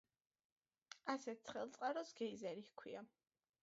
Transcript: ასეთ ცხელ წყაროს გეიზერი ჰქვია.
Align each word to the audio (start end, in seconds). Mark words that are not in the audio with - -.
ასეთ 1.15 1.45
ცხელ 1.51 1.71
წყაროს 1.77 2.13
გეიზერი 2.23 2.69
ჰქვია. 2.75 3.09